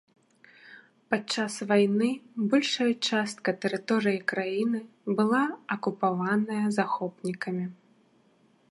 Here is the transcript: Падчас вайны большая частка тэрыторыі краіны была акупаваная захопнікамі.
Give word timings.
Падчас 1.13 1.57
вайны 1.71 2.07
большая 2.53 2.89
частка 3.09 3.49
тэрыторыі 3.67 4.19
краіны 4.33 4.79
была 5.21 5.43
акупаваная 5.79 6.65
захопнікамі. 6.81 7.65